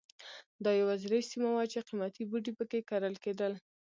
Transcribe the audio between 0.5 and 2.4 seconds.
دا یوازینۍ سیمه وه چې قیمتي